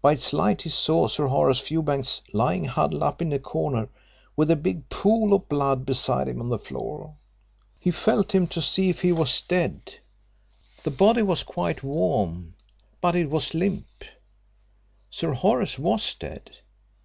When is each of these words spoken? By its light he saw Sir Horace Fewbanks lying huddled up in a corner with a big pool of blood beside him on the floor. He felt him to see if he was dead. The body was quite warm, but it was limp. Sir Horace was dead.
By 0.00 0.14
its 0.14 0.32
light 0.32 0.62
he 0.62 0.70
saw 0.70 1.06
Sir 1.06 1.28
Horace 1.28 1.60
Fewbanks 1.60 2.22
lying 2.32 2.64
huddled 2.64 3.04
up 3.04 3.22
in 3.22 3.32
a 3.32 3.38
corner 3.38 3.88
with 4.34 4.50
a 4.50 4.56
big 4.56 4.88
pool 4.88 5.32
of 5.32 5.48
blood 5.48 5.86
beside 5.86 6.26
him 6.26 6.40
on 6.42 6.48
the 6.48 6.58
floor. 6.58 7.14
He 7.78 7.92
felt 7.92 8.34
him 8.34 8.48
to 8.48 8.60
see 8.60 8.88
if 8.90 9.02
he 9.02 9.12
was 9.12 9.40
dead. 9.42 9.98
The 10.82 10.90
body 10.90 11.22
was 11.22 11.44
quite 11.44 11.84
warm, 11.84 12.54
but 13.00 13.14
it 13.14 13.30
was 13.30 13.54
limp. 13.54 13.86
Sir 15.10 15.32
Horace 15.32 15.78
was 15.78 16.12
dead. 16.14 16.56